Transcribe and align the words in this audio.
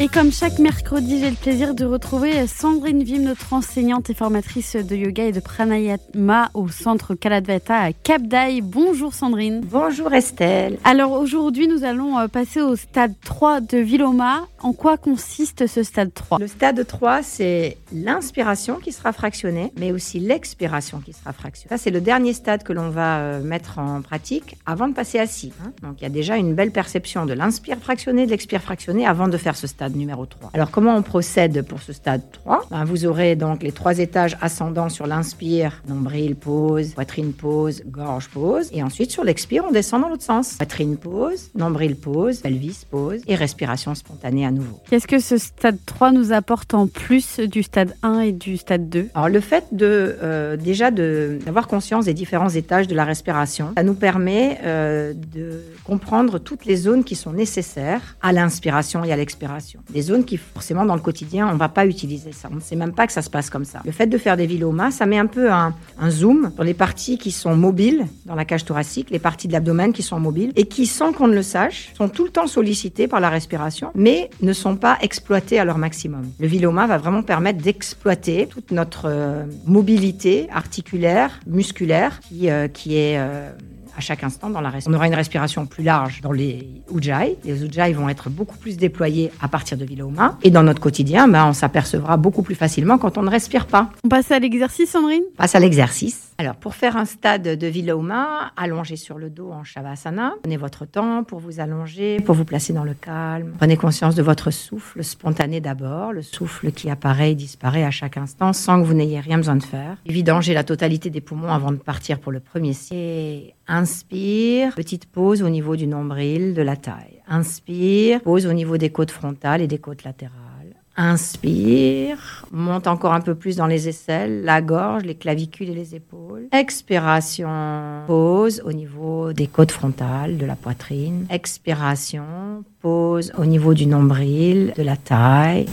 Et 0.00 0.06
comme 0.06 0.30
chaque 0.30 0.60
mercredi, 0.60 1.18
j'ai 1.18 1.30
le 1.30 1.34
plaisir 1.34 1.74
de 1.74 1.84
retrouver 1.84 2.46
Sandrine 2.46 3.02
Vim, 3.02 3.18
notre 3.18 3.52
enseignante 3.52 4.08
et 4.10 4.14
formatrice 4.14 4.76
de 4.76 4.94
yoga 4.94 5.24
et 5.24 5.32
de 5.32 5.40
pranayama 5.40 6.50
au 6.54 6.68
centre 6.68 7.16
Kaladvata 7.16 7.76
à 7.76 7.92
Cap 7.92 8.22
d'Aille. 8.22 8.60
Bonjour 8.60 9.12
Sandrine. 9.12 9.60
Bonjour 9.64 10.14
Estelle. 10.14 10.78
Alors 10.84 11.10
aujourd'hui, 11.10 11.66
nous 11.66 11.82
allons 11.82 12.16
euh, 12.16 12.28
passer 12.28 12.60
au 12.60 12.76
stade 12.76 13.12
3 13.24 13.60
de 13.60 13.78
Viloma. 13.78 14.46
En 14.60 14.72
quoi 14.72 14.98
consiste 14.98 15.66
ce 15.66 15.82
stade 15.82 16.14
3 16.14 16.38
Le 16.38 16.46
stade 16.46 16.86
3, 16.86 17.24
c'est 17.24 17.76
l'inspiration 17.92 18.76
qui 18.76 18.92
sera 18.92 19.12
fractionnée, 19.12 19.72
mais 19.80 19.90
aussi 19.90 20.20
l'expiration 20.20 21.00
qui 21.00 21.12
sera 21.12 21.32
fractionnée. 21.32 21.70
Ça, 21.70 21.76
c'est 21.76 21.90
le 21.90 22.00
dernier 22.00 22.34
stade 22.34 22.62
que 22.62 22.72
l'on 22.72 22.90
va 22.90 23.18
euh, 23.18 23.42
mettre 23.42 23.80
en 23.80 24.00
pratique 24.02 24.58
avant 24.64 24.86
de 24.86 24.94
passer 24.94 25.18
assis. 25.18 25.52
Hein. 25.64 25.72
Donc 25.82 25.96
il 25.98 26.04
y 26.04 26.06
a 26.06 26.10
déjà 26.10 26.36
une 26.36 26.54
belle 26.54 26.70
perception 26.70 27.26
de 27.26 27.32
l'inspire 27.32 27.78
fractionné, 27.78 28.26
de 28.26 28.30
l'expire 28.30 28.62
fractionné 28.62 29.04
avant 29.04 29.26
de 29.26 29.36
faire 29.36 29.56
ce 29.56 29.66
stade 29.66 29.87
numéro 29.96 30.26
3. 30.26 30.50
Alors 30.54 30.70
comment 30.70 30.96
on 30.96 31.02
procède 31.02 31.62
pour 31.62 31.80
ce 31.80 31.92
stade 31.92 32.22
3 32.32 32.66
ben, 32.70 32.84
Vous 32.84 33.06
aurez 33.06 33.36
donc 33.36 33.62
les 33.62 33.72
trois 33.72 33.98
étages 33.98 34.36
ascendants 34.40 34.88
sur 34.88 35.06
l'inspire, 35.06 35.82
nombril, 35.88 36.36
pause, 36.36 36.92
poitrine, 36.94 37.32
pause, 37.32 37.82
gorge, 37.86 38.28
pause. 38.28 38.68
Et 38.72 38.82
ensuite 38.82 39.10
sur 39.10 39.24
l'expire, 39.24 39.64
on 39.68 39.72
descend 39.72 40.02
dans 40.02 40.08
l'autre 40.08 40.22
sens. 40.22 40.54
Poitrine, 40.54 40.96
pause, 40.96 41.50
nombril, 41.54 41.96
pause, 41.96 42.40
pelvis, 42.40 42.84
pause 42.90 43.20
et 43.26 43.34
respiration 43.34 43.94
spontanée 43.94 44.46
à 44.46 44.50
nouveau. 44.50 44.80
Qu'est-ce 44.90 45.06
que 45.06 45.18
ce 45.18 45.38
stade 45.38 45.78
3 45.86 46.12
nous 46.12 46.32
apporte 46.32 46.74
en 46.74 46.86
plus 46.86 47.40
du 47.40 47.62
stade 47.62 47.94
1 48.02 48.20
et 48.20 48.32
du 48.32 48.56
stade 48.56 48.88
2 48.88 49.08
Alors 49.14 49.28
le 49.28 49.40
fait 49.40 49.64
de 49.72 50.16
euh, 50.22 50.56
déjà 50.56 50.90
d'avoir 50.90 51.68
conscience 51.68 52.06
des 52.06 52.14
différents 52.14 52.48
étages 52.48 52.86
de 52.86 52.94
la 52.94 53.04
respiration, 53.04 53.72
ça 53.76 53.82
nous 53.82 53.94
permet 53.94 54.58
euh, 54.64 55.12
de 55.14 55.62
comprendre 55.84 56.38
toutes 56.38 56.64
les 56.64 56.76
zones 56.76 57.04
qui 57.04 57.14
sont 57.14 57.32
nécessaires 57.32 58.16
à 58.22 58.32
l'inspiration 58.32 59.04
et 59.04 59.12
à 59.12 59.16
l'expiration. 59.16 59.77
Des 59.90 60.02
zones 60.02 60.24
qui, 60.24 60.36
forcément, 60.36 60.84
dans 60.84 60.94
le 60.94 61.00
quotidien, 61.00 61.48
on 61.48 61.54
ne 61.54 61.58
va 61.58 61.68
pas 61.68 61.86
utiliser 61.86 62.32
ça. 62.32 62.48
On 62.52 62.56
ne 62.56 62.60
sait 62.60 62.76
même 62.76 62.92
pas 62.92 63.06
que 63.06 63.12
ça 63.12 63.22
se 63.22 63.30
passe 63.30 63.50
comme 63.50 63.64
ça. 63.64 63.80
Le 63.84 63.92
fait 63.92 64.06
de 64.06 64.18
faire 64.18 64.36
des 64.36 64.46
vilomas, 64.46 64.90
ça 64.90 65.06
met 65.06 65.18
un 65.18 65.26
peu 65.26 65.50
un, 65.50 65.74
zoom 66.08 66.50
sur 66.54 66.64
les 66.64 66.74
parties 66.74 67.18
qui 67.18 67.30
sont 67.30 67.56
mobiles 67.56 68.06
dans 68.26 68.34
la 68.34 68.44
cage 68.44 68.64
thoracique, 68.64 69.10
les 69.10 69.18
parties 69.18 69.48
de 69.48 69.52
l'abdomen 69.52 69.92
qui 69.92 70.02
sont 70.02 70.20
mobiles 70.20 70.52
et 70.56 70.64
qui, 70.66 70.86
sans 70.86 71.12
qu'on 71.12 71.28
ne 71.28 71.34
le 71.34 71.42
sache, 71.42 71.92
sont 71.96 72.08
tout 72.08 72.24
le 72.24 72.30
temps 72.30 72.46
sollicitées 72.46 73.08
par 73.08 73.20
la 73.20 73.30
respiration, 73.30 73.90
mais 73.94 74.30
ne 74.42 74.52
sont 74.52 74.76
pas 74.76 74.98
exploitées 75.00 75.58
à 75.58 75.64
leur 75.64 75.78
maximum. 75.78 76.28
Le 76.38 76.46
viloma 76.46 76.86
va 76.86 76.98
vraiment 76.98 77.22
permettre 77.22 77.62
d'exploiter 77.62 78.46
toute 78.46 78.70
notre 78.70 79.06
euh, 79.06 79.44
mobilité 79.66 80.48
articulaire, 80.52 81.40
musculaire, 81.46 82.20
qui, 82.20 82.50
euh, 82.50 82.68
qui 82.68 82.96
est... 82.96 83.18
Euh, 83.18 83.50
à 83.98 84.00
chaque 84.00 84.22
instant 84.22 84.48
dans 84.48 84.60
la 84.60 84.70
respiration. 84.70 84.92
On 84.92 84.94
aura 84.94 85.08
une 85.08 85.14
respiration 85.14 85.66
plus 85.66 85.82
large 85.82 86.20
dans 86.22 86.30
les 86.30 86.68
ujjayi. 86.94 87.36
Les 87.44 87.64
ujjayi 87.64 87.92
vont 87.92 88.08
être 88.08 88.30
beaucoup 88.30 88.56
plus 88.56 88.76
déployés 88.76 89.32
à 89.42 89.48
partir 89.48 89.76
de 89.76 89.84
Viloma. 89.84 90.38
Et 90.44 90.50
dans 90.50 90.62
notre 90.62 90.80
quotidien, 90.80 91.26
ben, 91.26 91.46
on 91.46 91.52
s'apercevra 91.52 92.16
beaucoup 92.16 92.42
plus 92.42 92.54
facilement 92.54 92.96
quand 92.96 93.18
on 93.18 93.22
ne 93.22 93.30
respire 93.30 93.66
pas. 93.66 93.90
On 94.04 94.08
passe 94.08 94.30
à 94.30 94.38
l'exercice, 94.38 94.90
Sandrine? 94.90 95.24
On 95.34 95.36
passe 95.36 95.56
à 95.56 95.58
l'exercice. 95.58 96.30
Alors, 96.38 96.54
pour 96.54 96.76
faire 96.76 96.96
un 96.96 97.04
stade 97.04 97.42
de 97.42 97.66
Viloma, 97.66 98.52
allongez 98.56 98.94
sur 98.94 99.18
le 99.18 99.28
dos 99.28 99.50
en 99.50 99.64
Shavasana. 99.64 100.34
Prenez 100.42 100.56
votre 100.56 100.84
temps 100.84 101.24
pour 101.24 101.40
vous 101.40 101.58
allonger, 101.58 102.20
pour 102.20 102.36
vous 102.36 102.44
placer 102.44 102.72
dans 102.72 102.84
le 102.84 102.94
calme. 102.94 103.54
Prenez 103.58 103.76
conscience 103.76 104.14
de 104.14 104.22
votre 104.22 104.52
souffle 104.52 105.02
spontané 105.02 105.60
d'abord, 105.60 106.12
le 106.12 106.22
souffle 106.22 106.70
qui 106.70 106.88
apparaît 106.88 107.32
et 107.32 107.34
disparaît 107.34 107.82
à 107.82 107.90
chaque 107.90 108.16
instant 108.16 108.52
sans 108.52 108.80
que 108.80 108.86
vous 108.86 108.94
n'ayez 108.94 109.18
rien 109.18 109.38
besoin 109.38 109.56
de 109.56 109.64
faire. 109.64 109.96
Vidanger 110.06 110.54
la 110.54 110.62
totalité 110.62 111.10
des 111.10 111.20
poumons 111.20 111.52
avant 111.52 111.72
de 111.72 111.76
partir 111.78 112.20
pour 112.20 112.30
le 112.30 112.38
premier 112.38 112.72
cycle. 112.72 113.54
Inspire, 113.70 114.74
petite 114.74 115.04
pause 115.04 115.42
au 115.42 115.50
niveau 115.50 115.76
du 115.76 115.86
nombril, 115.86 116.54
de 116.54 116.62
la 116.62 116.74
taille. 116.74 117.20
Inspire, 117.28 118.22
pause 118.22 118.46
au 118.46 118.54
niveau 118.54 118.78
des 118.78 118.88
côtes 118.88 119.10
frontales 119.10 119.60
et 119.60 119.66
des 119.66 119.76
côtes 119.76 120.04
latérales. 120.04 120.74
Inspire, 120.96 122.46
monte 122.50 122.86
encore 122.86 123.12
un 123.12 123.20
peu 123.20 123.34
plus 123.34 123.56
dans 123.56 123.66
les 123.66 123.86
aisselles, 123.86 124.42
la 124.42 124.62
gorge, 124.62 125.04
les 125.04 125.16
clavicules 125.16 125.68
et 125.68 125.74
les 125.74 125.94
épaules. 125.94 126.48
Expiration, 126.50 128.04
pause 128.06 128.62
au 128.64 128.72
niveau 128.72 129.34
des 129.34 129.46
côtes 129.48 129.70
frontales, 129.70 130.38
de 130.38 130.46
la 130.46 130.56
poitrine. 130.56 131.26
Expiration, 131.30 132.64
pause 132.80 133.32
au 133.36 133.44
niveau 133.44 133.74
du 133.74 133.84
nombril, 133.84 134.72
de 134.78 134.82
la 134.82 134.96
taille, 134.96 135.66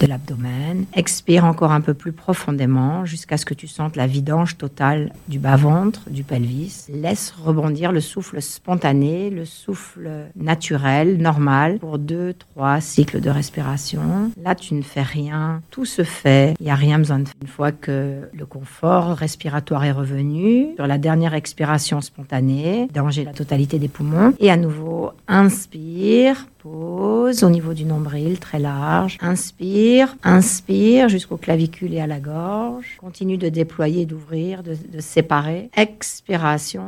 de 0.00 0.06
l'abdomen. 0.06 0.86
Expire 0.94 1.44
encore 1.44 1.72
un 1.72 1.80
peu 1.80 1.94
plus 1.94 2.12
profondément 2.12 3.04
jusqu'à 3.04 3.36
ce 3.36 3.44
que 3.44 3.54
tu 3.54 3.68
sentes 3.68 3.96
la 3.96 4.06
vidange 4.06 4.56
totale 4.56 5.12
du 5.28 5.38
bas-ventre, 5.38 6.08
du 6.10 6.24
pelvis. 6.24 6.86
Laisse 6.88 7.32
rebondir 7.44 7.92
le 7.92 8.00
souffle 8.00 8.40
spontané, 8.40 9.30
le 9.30 9.44
souffle 9.44 10.10
naturel, 10.36 11.18
normal, 11.18 11.78
pour 11.78 11.98
deux, 11.98 12.34
trois 12.34 12.80
cycles 12.80 13.20
de 13.20 13.30
respiration. 13.30 14.30
Là, 14.42 14.54
tu 14.54 14.74
ne 14.74 14.82
fais 14.82 15.02
rien, 15.02 15.62
tout 15.70 15.84
se 15.84 16.02
fait, 16.02 16.54
il 16.60 16.64
n'y 16.64 16.70
a 16.70 16.74
rien 16.74 16.98
besoin 16.98 17.20
de 17.20 17.26
faire. 17.26 17.36
Une 17.42 17.48
fois 17.48 17.72
que 17.72 18.28
le 18.32 18.46
confort 18.46 19.16
respiratoire 19.16 19.84
est 19.84 19.92
revenu, 19.92 20.74
sur 20.76 20.86
la 20.86 20.98
dernière 20.98 21.34
expiration 21.34 22.00
spontanée, 22.00 22.88
danger 22.92 23.24
la 23.24 23.32
totalité 23.32 23.78
des 23.78 23.88
poumons, 23.88 24.32
et 24.40 24.50
à 24.50 24.56
nouveau, 24.56 25.10
inspire, 25.28 26.46
Pause 26.80 27.44
au 27.44 27.50
niveau 27.50 27.74
du 27.74 27.84
nombril, 27.84 28.38
très 28.38 28.58
large. 28.58 29.18
Inspire, 29.20 30.16
inspire 30.24 31.10
jusqu'au 31.10 31.36
clavicule 31.36 31.92
et 31.92 32.00
à 32.00 32.06
la 32.06 32.20
gorge. 32.20 32.96
Continue 32.98 33.36
de 33.36 33.50
déployer, 33.50 34.06
d'ouvrir, 34.06 34.62
de, 34.62 34.74
de 34.90 35.00
séparer. 35.00 35.68
Expiration. 35.76 36.80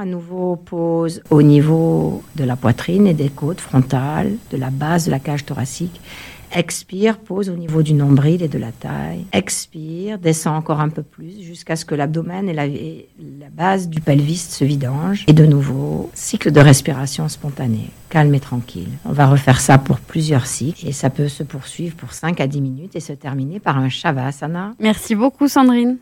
À 0.00 0.04
nouveau, 0.04 0.56
pause 0.56 1.22
au 1.30 1.42
niveau 1.42 2.24
de 2.34 2.42
la 2.42 2.56
poitrine 2.56 3.06
et 3.06 3.14
des 3.14 3.28
côtes 3.28 3.60
frontales, 3.60 4.32
de 4.50 4.56
la 4.56 4.70
base 4.70 5.06
de 5.06 5.12
la 5.12 5.20
cage 5.20 5.46
thoracique. 5.46 6.00
Expire, 6.52 7.18
pose 7.18 7.48
au 7.48 7.56
niveau 7.56 7.82
du 7.82 7.94
nombril 7.94 8.42
et 8.42 8.48
de 8.48 8.58
la 8.58 8.72
taille. 8.72 9.24
Expire, 9.32 10.18
descend 10.18 10.56
encore 10.56 10.80
un 10.80 10.88
peu 10.88 11.02
plus 11.02 11.42
jusqu'à 11.42 11.76
ce 11.76 11.84
que 11.84 11.94
l'abdomen 11.94 12.48
et 12.48 12.52
la, 12.52 12.66
la, 12.66 13.50
base 13.52 13.88
du 13.88 14.00
pelvis 14.00 14.48
se 14.50 14.64
vidangent. 14.64 15.24
Et 15.28 15.32
de 15.32 15.46
nouveau, 15.46 16.10
cycle 16.14 16.50
de 16.50 16.60
respiration 16.60 17.28
spontanée, 17.28 17.90
calme 18.08 18.34
et 18.34 18.40
tranquille. 18.40 18.90
On 19.04 19.12
va 19.12 19.26
refaire 19.26 19.60
ça 19.60 19.78
pour 19.78 19.98
plusieurs 19.98 20.46
cycles 20.46 20.88
et 20.88 20.92
ça 20.92 21.10
peut 21.10 21.28
se 21.28 21.42
poursuivre 21.42 21.94
pour 21.96 22.12
5 22.12 22.40
à 22.40 22.46
10 22.46 22.60
minutes 22.60 22.96
et 22.96 23.00
se 23.00 23.12
terminer 23.12 23.60
par 23.60 23.78
un 23.78 23.88
shavasana. 23.88 24.74
Merci 24.80 25.14
beaucoup 25.14 25.48
Sandrine. 25.48 25.98